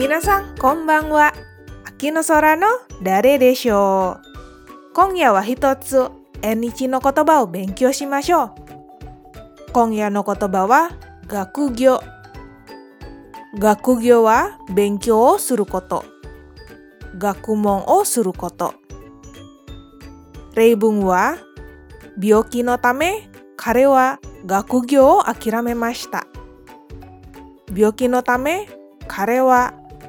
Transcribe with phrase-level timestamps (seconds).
[0.00, 1.34] 皆さん、こんばんは。
[1.84, 2.66] 秋の空の
[3.02, 4.94] 誰でしょう。
[4.94, 6.08] 今夜は一つ、
[6.40, 8.52] 縁日の言葉を勉強しましょう。
[9.74, 10.92] 今夜の言葉は、
[11.26, 12.00] 学業。
[13.58, 16.02] 学業は勉強をすること。
[17.18, 18.72] 学問をすること。
[20.54, 21.36] 例文は、
[22.18, 26.26] 病気のため彼は学業を諦めました。
[27.76, 28.66] 病気のため
[29.06, 29.74] 彼は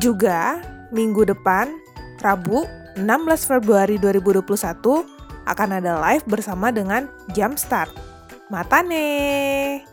[0.00, 1.68] Juga, minggu depan,
[2.24, 2.64] Rabu
[2.96, 3.04] 16
[3.44, 5.04] Februari 2021,
[5.44, 7.84] akan ada live bersama dengan mata
[8.48, 9.91] Matane!